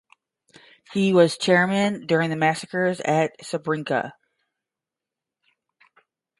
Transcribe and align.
He 0.91 1.13
was 1.13 1.37
chairman 1.37 2.07
during 2.07 2.31
the 2.31 2.35
massacres 2.35 3.01
at 3.01 3.39
Srebrenica. 3.41 4.13